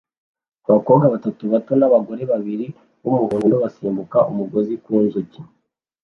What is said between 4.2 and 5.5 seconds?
umugozi ku nzuki